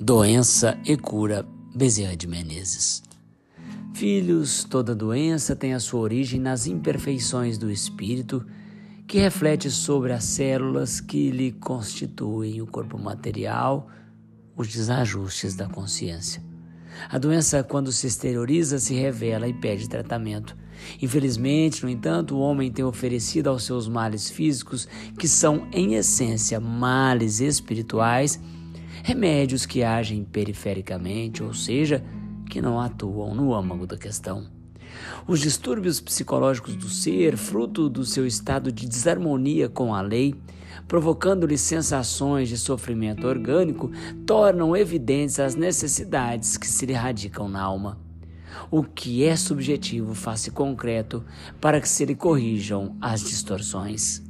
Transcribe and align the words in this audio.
Doença 0.00 0.78
e 0.84 0.96
cura 0.96 1.44
Bezerra 1.74 2.16
de 2.16 2.28
Menezes. 2.28 3.02
Filhos, 3.92 4.62
toda 4.62 4.94
doença 4.94 5.56
tem 5.56 5.74
a 5.74 5.80
sua 5.80 5.98
origem 5.98 6.38
nas 6.38 6.68
imperfeições 6.68 7.58
do 7.58 7.68
espírito, 7.68 8.46
que 9.08 9.18
reflete 9.18 9.68
sobre 9.72 10.12
as 10.12 10.22
células 10.22 11.00
que 11.00 11.32
lhe 11.32 11.50
constituem 11.50 12.62
o 12.62 12.66
corpo 12.66 12.96
material, 12.96 13.88
os 14.56 14.68
desajustes 14.68 15.56
da 15.56 15.68
consciência. 15.68 16.40
A 17.10 17.18
doença, 17.18 17.64
quando 17.64 17.90
se 17.90 18.06
exterioriza, 18.06 18.78
se 18.78 18.94
revela 18.94 19.48
e 19.48 19.52
pede 19.52 19.88
tratamento. 19.88 20.56
Infelizmente, 21.02 21.82
no 21.82 21.90
entanto, 21.90 22.36
o 22.36 22.40
homem 22.40 22.70
tem 22.70 22.84
oferecido 22.84 23.48
aos 23.48 23.64
seus 23.64 23.88
males 23.88 24.30
físicos, 24.30 24.86
que 25.18 25.26
são, 25.26 25.66
em 25.72 25.94
essência, 25.94 26.60
males 26.60 27.40
espirituais, 27.40 28.40
remédios 29.02 29.66
que 29.66 29.82
agem 29.82 30.24
perifericamente, 30.24 31.42
ou 31.42 31.52
seja, 31.54 32.04
que 32.48 32.60
não 32.60 32.80
atuam 32.80 33.34
no 33.34 33.54
âmago 33.54 33.86
da 33.86 33.96
questão. 33.96 34.46
Os 35.26 35.40
distúrbios 35.40 36.00
psicológicos 36.00 36.74
do 36.74 36.88
ser, 36.88 37.36
fruto 37.36 37.88
do 37.88 38.04
seu 38.04 38.26
estado 38.26 38.72
de 38.72 38.88
desarmonia 38.88 39.68
com 39.68 39.94
a 39.94 40.00
lei, 40.00 40.34
provocando-lhe 40.86 41.58
sensações 41.58 42.48
de 42.48 42.56
sofrimento 42.56 43.26
orgânico, 43.26 43.90
tornam 44.26 44.76
evidentes 44.76 45.38
as 45.38 45.54
necessidades 45.54 46.56
que 46.56 46.66
se 46.66 46.86
lhe 46.86 46.94
radicam 46.94 47.48
na 47.48 47.62
alma. 47.62 47.98
O 48.70 48.82
que 48.82 49.24
é 49.24 49.36
subjetivo 49.36 50.14
faz-se 50.14 50.50
concreto 50.50 51.24
para 51.60 51.80
que 51.80 51.88
se 51.88 52.04
lhe 52.04 52.14
corrijam 52.14 52.96
as 53.00 53.22
distorções. 53.22 54.27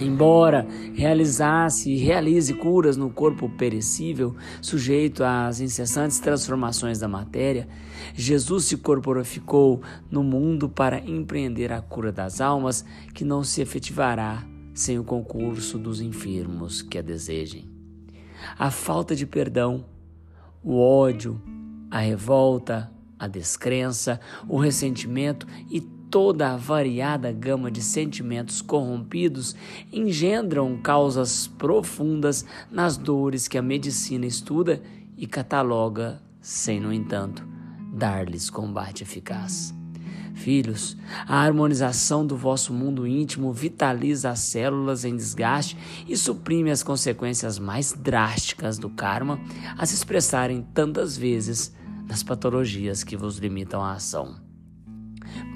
Embora 0.00 0.66
realizasse 0.94 1.90
e 1.90 1.96
realize 1.96 2.52
curas 2.52 2.96
no 2.96 3.08
corpo 3.08 3.48
perecível, 3.48 4.36
sujeito 4.60 5.24
às 5.24 5.60
incessantes 5.60 6.18
transformações 6.18 6.98
da 6.98 7.08
matéria, 7.08 7.66
Jesus 8.14 8.66
se 8.66 8.76
corporificou 8.76 9.80
no 10.10 10.22
mundo 10.22 10.68
para 10.68 10.98
empreender 11.00 11.72
a 11.72 11.80
cura 11.80 12.12
das 12.12 12.40
almas, 12.40 12.84
que 13.14 13.24
não 13.24 13.42
se 13.42 13.62
efetivará 13.62 14.44
sem 14.74 14.98
o 14.98 15.04
concurso 15.04 15.78
dos 15.78 16.02
enfermos 16.02 16.82
que 16.82 16.98
a 16.98 17.02
desejem. 17.02 17.70
A 18.58 18.70
falta 18.70 19.16
de 19.16 19.26
perdão, 19.26 19.86
o 20.62 20.78
ódio, 20.78 21.40
a 21.90 22.00
revolta, 22.00 22.92
a 23.18 23.26
descrença, 23.26 24.20
o 24.46 24.58
ressentimento 24.58 25.46
e 25.70 25.80
toda 26.10 26.52
a 26.52 26.56
variada 26.56 27.32
gama 27.32 27.70
de 27.70 27.82
sentimentos 27.82 28.62
corrompidos 28.62 29.54
engendram 29.92 30.76
causas 30.78 31.46
profundas 31.46 32.44
nas 32.70 32.96
dores 32.96 33.48
que 33.48 33.58
a 33.58 33.62
medicina 33.62 34.26
estuda 34.26 34.82
e 35.16 35.26
cataloga, 35.26 36.20
sem, 36.40 36.80
no 36.80 36.92
entanto, 36.92 37.46
dar-lhes 37.92 38.50
combate 38.50 39.02
eficaz. 39.02 39.74
Filhos, 40.34 40.96
a 41.26 41.38
harmonização 41.38 42.26
do 42.26 42.36
vosso 42.36 42.72
mundo 42.72 43.06
íntimo 43.06 43.52
vitaliza 43.54 44.30
as 44.30 44.40
células 44.40 45.02
em 45.04 45.16
desgaste 45.16 45.78
e 46.06 46.14
suprime 46.14 46.70
as 46.70 46.82
consequências 46.82 47.58
mais 47.58 47.94
drásticas 47.94 48.78
do 48.78 48.90
karma 48.90 49.40
a 49.78 49.86
se 49.86 49.94
expressarem 49.94 50.62
tantas 50.74 51.16
vezes 51.16 51.74
nas 52.06 52.22
patologias 52.22 53.02
que 53.02 53.16
vos 53.16 53.38
limitam 53.38 53.82
à 53.82 53.94
ação. 53.94 54.45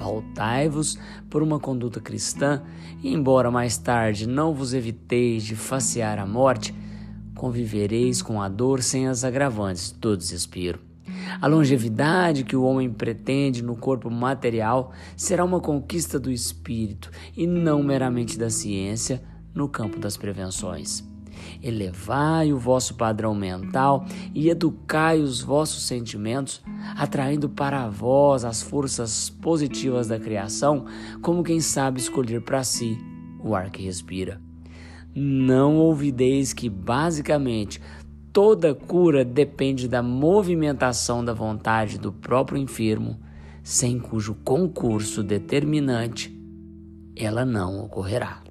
Pautai-vos 0.01 0.99
por 1.29 1.43
uma 1.43 1.61
conduta 1.61 2.01
cristã, 2.01 2.63
e 3.03 3.13
embora 3.13 3.51
mais 3.51 3.77
tarde 3.77 4.27
não 4.27 4.55
vos 4.55 4.73
eviteis 4.73 5.43
de 5.43 5.55
facear 5.55 6.19
a 6.19 6.25
morte, 6.25 6.75
convivereis 7.35 8.23
com 8.23 8.41
a 8.41 8.49
dor 8.49 8.83
sem 8.83 9.07
as 9.07 9.25
agravantes 9.25 9.93
do 9.93 10.17
desespero. 10.17 10.81
A 11.39 11.47
longevidade 11.47 12.45
que 12.45 12.57
o 12.57 12.63
homem 12.63 12.91
pretende 12.91 13.63
no 13.63 13.77
corpo 13.77 14.11
material 14.11 14.93
será 15.15 15.45
uma 15.45 15.61
conquista 15.61 16.19
do 16.19 16.31
espírito 16.31 17.11
e 17.37 17.47
não 17.47 17.83
meramente 17.83 18.39
da 18.39 18.49
ciência 18.49 19.23
no 19.55 19.69
campo 19.69 19.99
das 19.99 20.17
prevenções. 20.17 21.10
Elevai 21.63 22.53
o 22.53 22.59
vosso 22.59 22.95
padrão 22.95 23.35
mental 23.35 24.05
e 24.35 24.49
educai 24.49 25.21
os 25.21 25.41
vossos 25.41 25.85
sentimentos, 25.85 26.63
atraindo 26.97 27.49
para 27.49 27.89
vós 27.89 28.45
as 28.45 28.63
forças 28.63 29.31
positivas 29.31 30.09
da 30.09 30.19
criação, 30.19 30.85
como 31.23 31.43
quem 31.43 31.61
sabe 31.61 32.01
escolher 32.01 32.41
para 32.43 32.65
si 32.65 32.99
o 33.43 33.55
ar 33.55 33.71
que 33.71 33.83
respira. 33.83 34.41
Não 35.15 35.77
ouvideis 35.77 36.53
que, 36.53 36.69
basicamente, 36.69 37.81
toda 38.33 38.75
cura 38.75 39.25
depende 39.25 39.89
da 39.89 40.03
movimentação 40.03 41.25
da 41.25 41.33
vontade 41.33 41.99
do 41.99 42.13
próprio 42.13 42.59
enfermo, 42.59 43.19
sem 43.63 43.99
cujo 43.99 44.35
concurso 44.45 45.23
determinante 45.23 46.37
ela 47.17 47.45
não 47.45 47.85
ocorrerá. 47.85 48.43